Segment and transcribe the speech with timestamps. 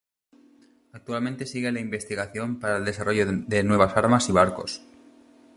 [0.93, 4.81] Actualmente sigue la investigación para el desarrollo de nuevas armas y barcos.